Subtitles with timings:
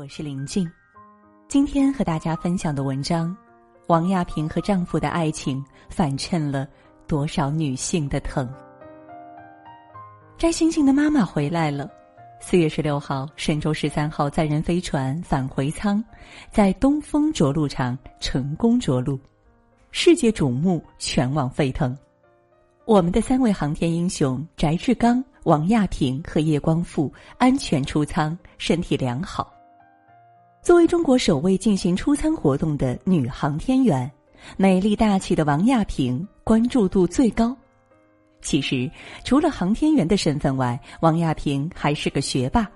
[0.00, 0.66] 我是林静。
[1.46, 3.36] 今天和大家分享的文章，
[3.88, 6.66] 王亚平和丈夫的爱情反衬了
[7.06, 8.50] 多少女性的疼。
[10.38, 11.86] 摘星星的妈妈回来了。
[12.40, 16.02] 四月十六号，神舟十三号载人飞船返回舱
[16.50, 19.20] 在东风着陆场成功着陆，
[19.90, 21.94] 世界瞩目，全网沸腾。
[22.86, 29.52] 我们的三位航天英雄翟志刚、王亚平和叶光富安全出舱，身体良好。
[30.62, 34.10] 作为中国首位进行出舱活动的女航天员，
[34.58, 37.56] 美丽大气的王亚平关注度最高。
[38.42, 38.90] 其实，
[39.24, 42.70] 除了航天员的身份外，王亚平还是个学霸。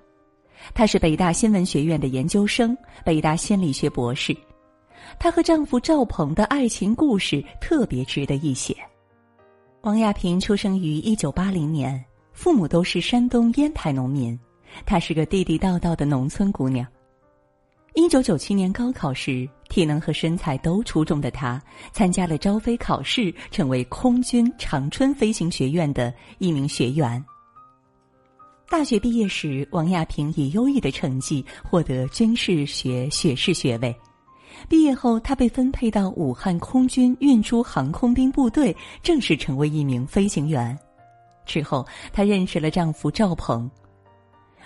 [0.72, 4.34] 她是北大新闻学院的研究生，北大心理学博士。
[5.18, 8.74] 她和丈夫赵鹏的爱情故事特别值得一写。
[9.82, 14.38] 王亚平出生于一九八零年，父母都是山东烟台农民，
[14.86, 16.86] 她是个地地道道的农村姑娘。
[17.96, 27.24] 一九九七年高考时，体能和身材都出众的她参加了招飞考试，成为空军长春飞行学院的一名学员。
[28.68, 33.94] 大学毕业时，王亚平以优异的成绩获得军事学学士学位。
[34.68, 40.76] 毕业后，她被分配到武汉空军运输航空兵部队，正式成为一名飞行员。
[41.46, 43.70] 之后，她认识了丈夫赵鹏。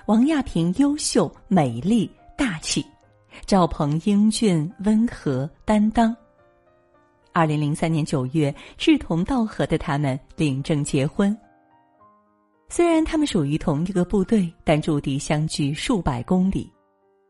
[0.06, 2.82] 王亚平优秀、美丽、大气。
[3.46, 6.14] 赵鹏英俊温和担当。
[7.32, 11.36] 二零零三年九月，志同道合的他们领证结婚。
[12.68, 16.70] 虽然他们属于同一个部队，但驻地相距数百公里。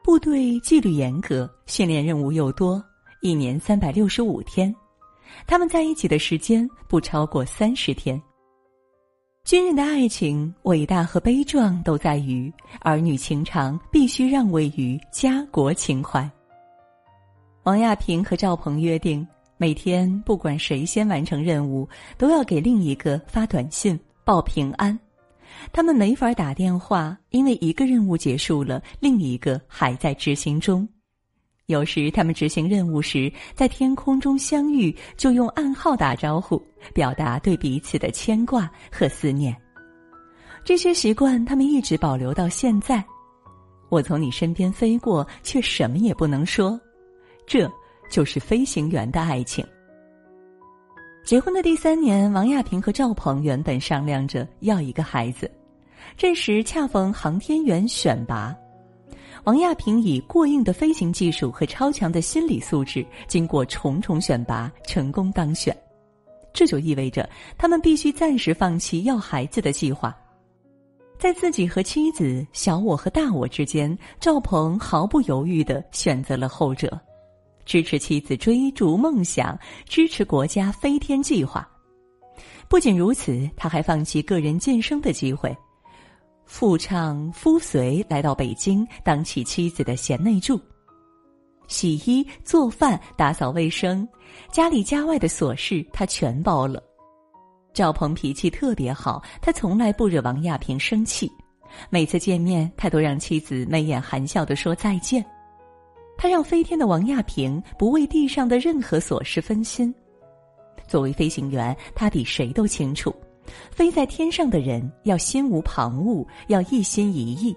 [0.03, 2.83] 部队纪律严格，训练任务又多，
[3.21, 4.75] 一年三百六十五天，
[5.47, 8.21] 他们在一起的时间不超过三十天。
[9.49, 16.31] 军人的爱情伟大和悲壮都在于儿女情长必须让位于家国情怀。
[17.63, 19.27] 王亚平和赵鹏约定，
[19.57, 21.89] 每天不管谁先完成任务，
[22.19, 25.01] 都要给另一个发短信报平安。
[25.73, 30.87] 他们没法打电话，因为一个任务结束了，另一个还在执行中。
[31.69, 36.59] 有时他们执行任务时，在天空中相遇，就用暗号打招呼，
[36.95, 39.55] 表达对彼此的牵挂和思念。
[40.65, 43.05] 这些习惯他们一直保留到现在。
[43.91, 46.81] 我从你身边飞过，却什么也不能说，
[47.47, 47.71] 这
[48.11, 49.63] 就是飞行员的爱情。
[51.23, 55.51] 结婚的第三年，王亚平和赵鹏原本商量着要一个孩子，
[56.17, 58.57] 这时恰逢航天员选拔。
[59.49, 65.75] 王亚平以过硬的飞行技术和超强的心理素质，经过重重选拔，成功当选。
[66.53, 67.27] 这就意味着
[67.57, 70.15] 他们必须暂时放弃要孩子的计划。
[71.19, 77.01] 在自己和妻子、小我和大我之间，赵鹏毫不犹豫的选择了后者，
[77.65, 81.67] 支持妻子追逐梦想，支持国家飞天计划。
[82.69, 85.57] 不仅如此，他还放弃个人晋升的机会。
[86.49, 90.59] 夫唱夫随来到北京，当起妻子的贤内助，
[91.69, 94.09] 洗衣、做饭、打扫卫生，
[94.51, 96.83] 家里家外的琐事他全包了。
[97.75, 101.31] 赵鹏脾气特别好，他从来不惹王亚平生气，
[101.91, 105.23] 每次见面他都让妻子眉眼含笑的说再见。
[106.17, 109.95] 他让飞天的王亚平不为地上的任何琐事分心。
[110.89, 113.15] 作为飞行员，他比谁都清楚。
[113.71, 117.57] 飞在天上的人要心无旁骛，要一心一意。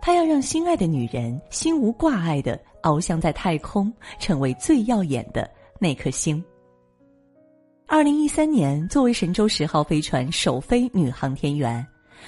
[0.00, 6.44] 他要让心爱的女人心无挂碍的翱翔在太空，成为最耀眼的那颗星。
[7.86, 11.86] 二零一三年，作为神舟十号飞船首飞女航天员，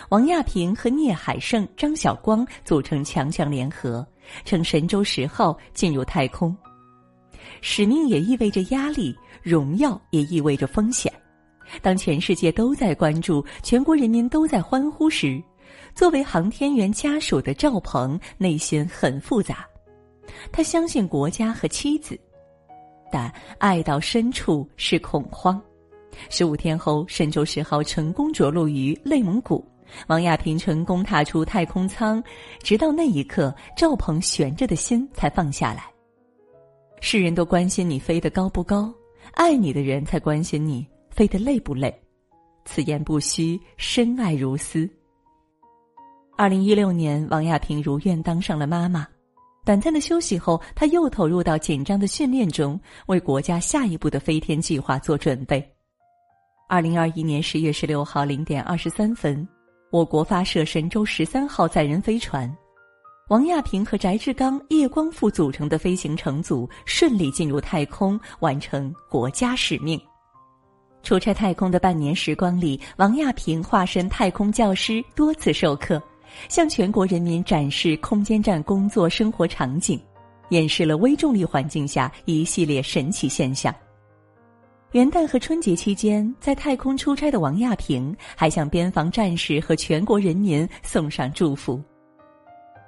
[0.08, 4.06] 王亚平和聂海胜、张晓光组成强强联合，
[4.44, 6.56] 乘神舟十号进入太空。
[7.60, 11.12] 使命也意味着压力，荣耀也意味着风险。
[11.82, 15.42] 当全世界都在关注，全国人民都在欢呼时，
[15.94, 19.66] 作为航天员家属的赵鹏内心很复杂。
[20.52, 22.18] 他相信国家和妻子，
[23.10, 25.60] 但爱到深处是恐慌。
[26.30, 29.64] 十五天后，神舟十号成功着陆于内蒙古，
[30.08, 32.22] 王亚平成功踏出太空舱。
[32.62, 35.84] 直到那一刻，赵鹏悬着的心才放下来。
[37.00, 38.92] 世人都关心你飞得高不高，
[39.32, 40.86] 爱你的人才关心你。
[41.16, 41.98] 飞得累不累？
[42.66, 44.86] 此言不虚，深爱如斯。
[46.36, 49.08] 二零一六年，王亚平如愿当上了妈妈。
[49.64, 55.66] 短暂的休息后，她又投入到紧张的训练中，为国家下一步的飞天计划做准备。
[56.68, 59.48] 二零二一年十月十六号零点二十三分，
[59.90, 62.54] 我国发射神舟十三号载人飞船。
[63.30, 69.98] 王亚平和翟志刚、叶光富组成的飞行乘组顺利进入太空，完成国家使命。
[71.06, 76.02] 出差太空的半年时光里，王亚平化身太空教师，多次授课，
[76.48, 80.00] 向全国人民展示空间站工作生活场景，
[80.48, 83.72] 演示了微重力环境下一系列神奇现象。
[84.90, 91.80] 元旦和春节期间，在太空出差的王亚平还向边防战士和全国人民送上祝福。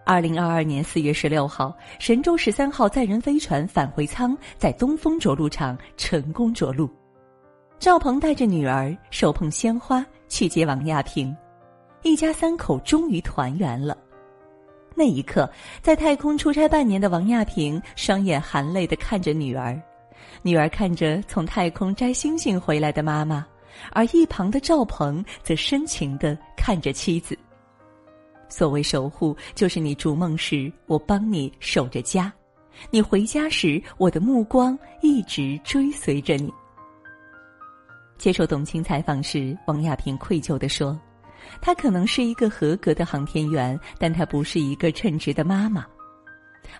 [0.04, 6.90] 二零二二年四月十六号，神舟十三号载人飞船返回舱在东风着陆场成功着陆。
[7.78, 11.34] 赵鹏带着女儿手捧鲜花去接王亚平，
[12.02, 13.96] 一家三口终于团圆了。
[14.96, 15.48] 那一刻，
[15.80, 19.80] 在太空出差半年的王亚平双眼含泪的看着女儿，
[20.42, 23.46] 女儿看着从太空摘星星回来的妈妈，
[23.92, 27.38] 而一旁的赵鹏则深情的看着妻子。
[28.48, 32.28] 所谓守护，就是你逐梦时，我帮你守着家；
[32.90, 36.52] 你回家时，我的目光一直追随着你。
[38.18, 40.98] 接受董卿采访时，王亚平愧疚地说
[41.62, 45.86] ：“她可能是一个合格的航天员，但她不是一个称职的妈妈。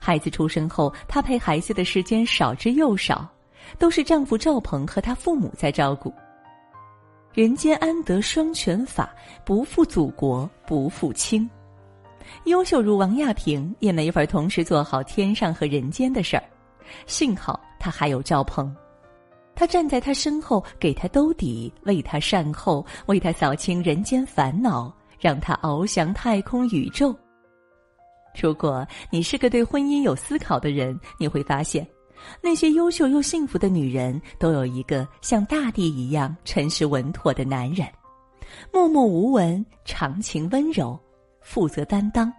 [0.01, 3.27] 孩子出生后，她陪孩子的时间少之又少，
[3.79, 6.13] 都是丈夫赵鹏和他父母在照顾。
[7.33, 9.15] 人间安得双全法，
[9.45, 11.49] 不负祖国不负卿。”
[12.45, 16.43] 优秀如王亚平，也没法同时做好天上和人间的事儿。
[17.07, 18.75] 幸好他还有赵鹏，
[19.59, 27.13] 他站在他身后，给他兜底，为他善后，为他扫清人间烦恼，让他翱翔太空宇宙。
[28.41, 31.85] 如果你是个对婚姻有思考的人，你会发现，
[32.41, 37.85] 那些优秀又幸福的女人，都有一个像大地一样诚实稳妥的男人，
[38.73, 40.97] 默默无闻，长情温柔。
[41.41, 42.33] 负责担当。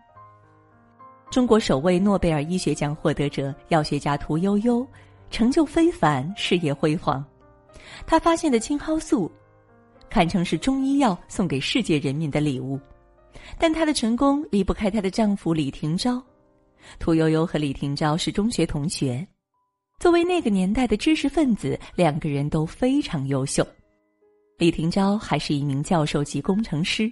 [1.30, 4.88] 中国首位诺贝尔医学奖获得者、药学家屠呦呦，
[5.30, 7.24] 成就非凡，事业辉煌。
[8.06, 9.31] 他发现的青蒿素，
[10.10, 12.80] 堪称是中医药送给世界人民的礼物。
[13.58, 16.22] 但她的成功离不开她的丈夫李廷钊。
[16.98, 19.26] 屠呦呦和李廷钊是中学同学，
[20.00, 23.66] 作为那个年代的知识分子，两个人都非常优秀。
[24.58, 27.12] 李廷钊还是一名教授级工程师。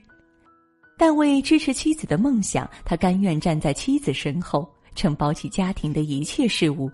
[0.97, 6.89] 但为支持妻子的梦想，他甘愿站在妻子身后，承包起家庭的一切事务，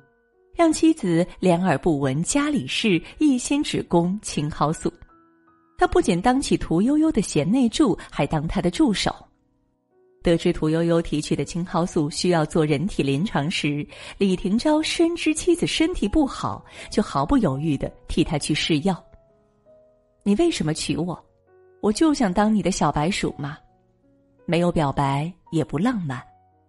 [0.56, 4.92] 让妻子两耳不闻家里事，一心只供青蒿素。
[5.78, 9.14] 他不仅当起屠呦呦的贤内助，还当她的助手。
[10.22, 13.86] 得知屠呦呦提取的青蒿素需要做人体临床时，
[14.18, 19.04] 李廷钊深知妻子身体不好，就毫不犹豫的替她去试药。
[20.24, 21.22] 你为什么娶我？
[21.82, 23.58] 我就想当你的小白鼠嘛。
[24.46, 26.24] 没有表白，也不浪漫，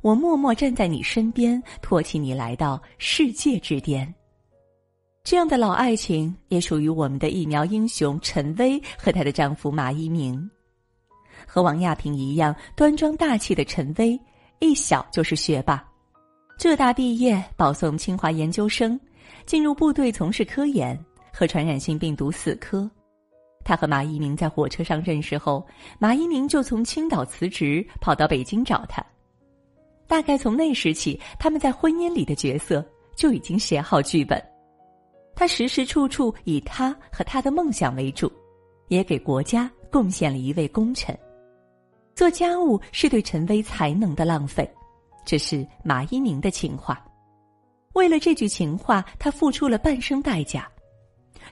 [0.05, 4.15] 我默默站在你身边，托起你来到世界之巅。
[5.23, 10.47] 这样的老爱情也属于我们的疫苗英雄陈薇和她的丈夫马一鸣。
[11.47, 14.21] 和王亚平一样端庄大气的陈薇，
[14.59, 15.83] 一小就是学霸，
[16.59, 19.01] 浙大毕业，保送清华研究生，
[19.47, 21.03] 进入部队从事科研
[21.33, 22.91] 和传染性病毒死磕。
[23.65, 25.67] 他和马一鸣在火车上认识后，
[25.99, 29.03] 马一鸣就从青岛辞职，跑到北京找他。
[30.07, 32.85] 大概从那时起，他们在婚姻里的角色
[33.17, 34.43] 就已经写好剧本。
[35.35, 38.31] 他时时处处以他和他的梦想为主，
[38.89, 41.17] 也给国家贡献了一位功臣。
[42.15, 44.71] 做家务是对陈薇才能的浪费，
[45.25, 47.05] 这是马一宁的情话。
[47.95, 50.69] 为了这句情话，他付出了半生代价。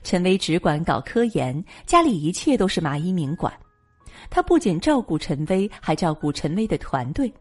[0.03, 3.53] 陈薇只管搞科研，家里一切都是马一鸣管。
[4.29, 7.31] 他不仅照顾陈薇，还照顾陈薇的团队。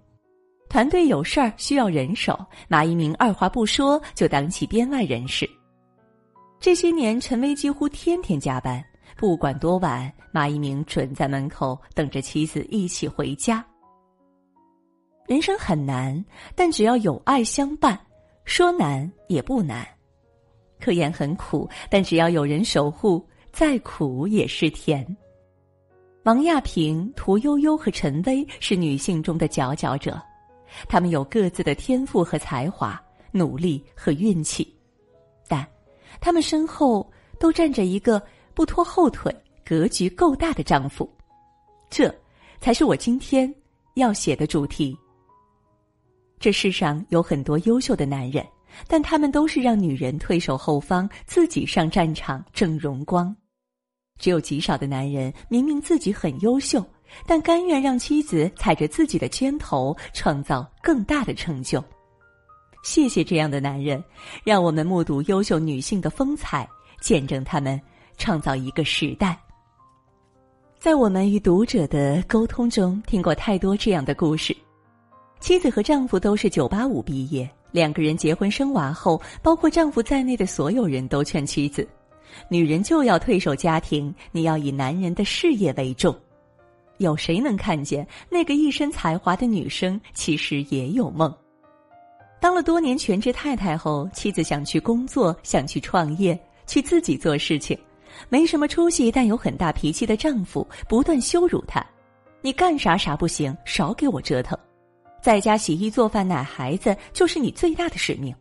[0.73, 2.35] 团队有事儿需要人手，
[2.67, 5.47] 马一鸣二话不说就当起编外人士。
[6.59, 8.83] 这些年，陈薇几乎天天加班，
[9.15, 13.63] 不管多晚，马一鸣准在门口等着妻子一起回家。
[15.27, 16.25] 人生很难，
[16.55, 18.01] 但只要有爱相伴，
[18.47, 19.87] 说难也不难。
[20.81, 25.07] 科研很苦，但只要有人守护，再苦也是甜。
[26.23, 30.19] 王亚平、屠呦呦和陈薇是女性中的佼佼者，
[30.89, 34.73] 他们有各自的天赋和才华、努力和运气，
[35.49, 35.67] 但
[36.21, 38.23] 他们身后都站着一个
[38.55, 41.09] 不拖后腿、格局够大的丈夫，
[41.91, 42.15] 这
[42.61, 43.53] 才是我今天
[43.95, 44.97] 要写的主题。
[46.39, 48.47] 这世上有很多优秀的男人。
[48.89, 53.37] 但他们都是让女人退守后方，自己上战场挣荣光。
[54.19, 56.83] 只有极少的男人明明自己很优秀，
[57.27, 61.83] 但甘愿让妻子踩着自己的肩头，创造更大的成就。
[62.83, 64.03] 谢谢这样的男人，
[64.45, 66.69] 让我们目睹优秀女性的风采，
[67.01, 67.81] 见证他们
[68.17, 69.39] 创造一个时代。
[70.81, 74.57] 在我们与读者的沟通中，听过太多这样的故事：
[75.39, 81.87] 妻子和丈夫都是九八五毕业，两个人结婚生娃后，包括丈夫在内的所有人都劝妻子
[82.51, 86.13] ：“女人就要退守家庭，你要以男人的事业为重。”
[87.03, 91.33] 有谁能看见那个一身才华的女生其实也有梦？
[92.41, 97.79] 当了多年全职太太后，妻子想去工作，想去创业，去自己做事情，
[98.29, 101.85] 没什么出息但有很大脾气的丈夫不断羞辱她
[102.43, 104.59] ：“你干啥啥不行，少给我折腾，
[105.23, 108.35] 在家洗衣做饭奶孩子就是你最大的使命。”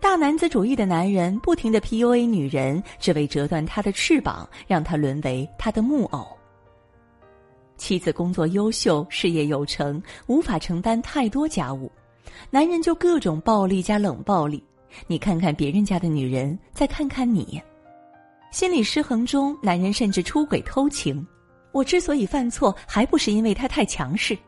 [0.00, 6.26] 大男子主义的男人不停的 PUA 女人，只为折断她的翅膀，让她沦为他的木偶。
[7.76, 11.90] 妻子工作优秀，事业有成，无法承担太多家务。
[12.50, 14.62] 男人就各种暴力加冷暴力，
[15.06, 17.60] 你看看别人家的女人，再看看你，
[18.50, 21.26] 心理失衡中，男人甚至出轨偷情。
[21.72, 24.38] 我之所以犯错，还不是因为他太强势。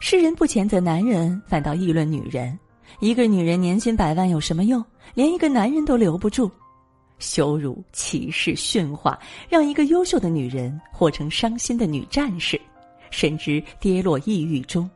[0.00, 2.58] 世人不谴责男人，反倒议论女人。
[3.00, 4.84] 一个女人年薪百万有什么用？
[5.14, 6.50] 连一个男人都留不住，
[7.18, 9.18] 羞辱、歧视、驯化，
[9.48, 12.60] 让一个优秀的女人活成伤心的女战士，
[13.10, 14.88] 甚至跌落抑郁中。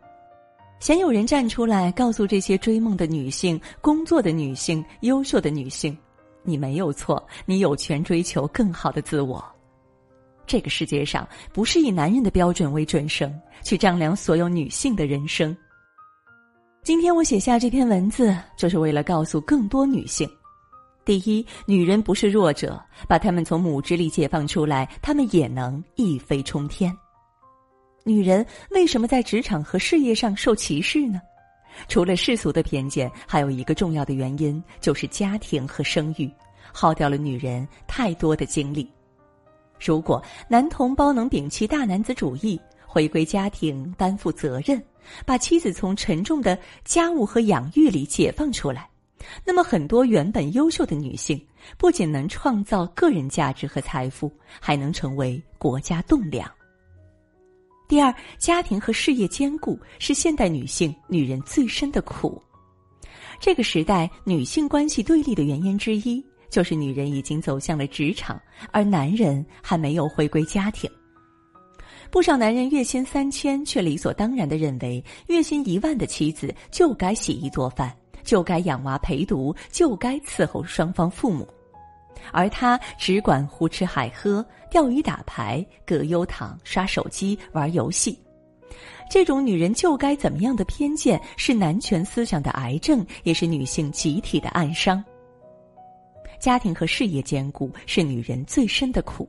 [0.81, 5.97] 鲜有人站出来告诉这些追梦的女性、工作的女性、优秀的女性
[6.45, 9.45] ：“你没有错，你有权追求更好的自我。”
[10.47, 15.55] 这个世界上不是以男人的标准为准绳去丈量所有女性的人生。
[16.85, 20.31] 今天我写下这篇文字，就是为了告诉更多女性：
[21.09, 26.95] 第一，女人不是弱者，把她们从母之力解放出来，她们也能一飞冲天。
[28.05, 31.19] 女人为什么在职场和事业上受歧视呢？
[31.89, 36.31] 除了世俗的偏见，还有一个重要的原因，就是家庭和生育，
[36.75, 38.87] 耗掉了女人太多的精力。
[39.83, 44.79] 如果男同胞能摒弃大男子主义，回归家庭，担负责任，
[45.25, 48.87] 把妻子从沉重的家务和养育里解放出来，
[49.45, 51.41] 那么很多原本优秀的女性，
[51.77, 56.51] 不仅能创造个人价值和财富，还能成为国家栋梁。
[57.89, 62.41] 第二，家庭和事业兼顾是现代女性女人最深的苦。
[63.41, 68.41] 这个时代女性关系对立的原因之一，就是女人已经走向了职场，
[68.73, 70.91] 而男人还没有回归家庭。
[72.11, 77.95] 不少男人月薪三千，却理所当然的认为月薪一万的妻子就该洗衣做饭，
[78.29, 81.49] 就该养娃陪读，就该伺候双方父母。
[82.31, 88.21] 而他只管胡吃海喝、钓鱼、打牌、葛优躺、刷手机、玩游戏，
[89.11, 95.03] 这种女人就该怎么样的偏见，是男权思想的癌症，也是女性集体的暗伤。
[96.39, 99.27] 家庭和事业兼顾是女人最深的苦。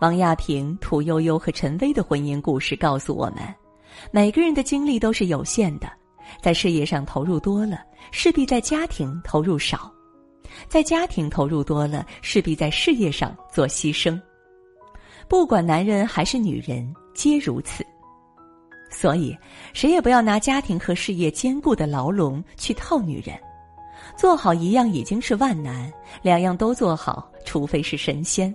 [0.00, 3.36] 王亚平、屠呦呦和陈薇的婚姻故事告诉我们：
[4.10, 5.88] 每个人的精力都是有限的，
[6.42, 9.92] 在事业上投入多了，势必在家庭投入少。
[10.68, 14.20] 在家庭投入多了，势必在事业上做牺牲。
[15.28, 17.84] 不管男人还是女人，皆如此。
[18.90, 19.36] 所以，
[19.72, 23.38] 谁也不要拿家庭和事业兼顾的牢笼去套女人。
[24.16, 25.90] 做好一样已经是万难，
[26.20, 28.52] 两样都做好，除非是神仙。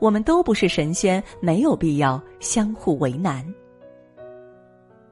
[0.00, 3.44] 我们都不是神仙，没有必要相互为难。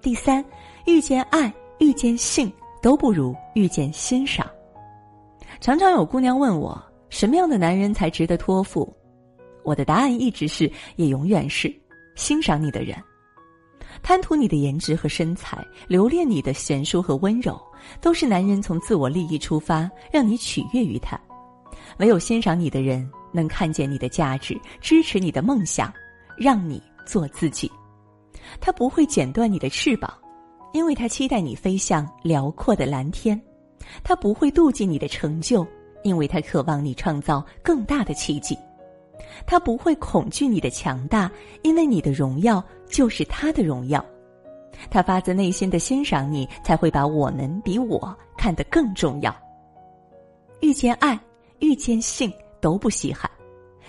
[0.00, 0.42] 第三，
[0.86, 2.50] 遇见爱、遇见性
[2.86, 4.48] 都不如遇见欣赏。
[5.60, 8.96] 常常有姑娘问我，什么样的男人才值得托付？
[9.64, 11.68] 我的答案一直是，也永远是，
[12.14, 12.96] 欣赏你的人，
[14.04, 17.60] 贪图你的颜值和身材，留恋你的贤淑和温柔，
[18.00, 21.20] 都是男人从自我利益出发，让你取悦于他。
[21.96, 25.92] 唯有欣赏你的人，能看见你的价值，支持你的梦想，
[26.38, 27.68] 让你做自己。
[28.60, 30.16] 他不会剪断你的翅膀，
[30.76, 33.40] 因为他期待你飞向辽阔的蓝天。
[34.04, 35.66] 他不会妒忌你的成就，
[36.02, 38.54] 因为他渴望你创造更大的奇迹；
[39.46, 41.30] 他不会恐惧你的强大，
[41.62, 44.04] 因为你的荣耀就是他的荣耀；
[44.90, 49.34] 他发自内心的欣赏你，才会把我们比我看得更重要。
[50.60, 51.18] 遇见爱，
[51.60, 52.30] 遇见性
[52.60, 53.30] 都不稀罕，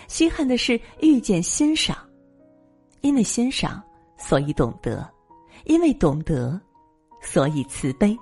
[0.08, 1.98] 稀罕的是遇见欣赏，
[3.02, 3.84] 因为欣赏，
[4.18, 5.04] 所以懂得；
[5.66, 6.58] 因为懂得，
[7.30, 8.18] 所以慈悲。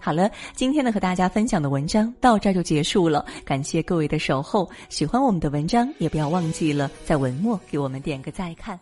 [0.00, 4.66] 好了，今天呢和大家分享的文章到这儿就结束了，感谢各位的守候。
[4.88, 8.80] 喜欢我们的文章，也不要忘记了在文末给我们点个再看。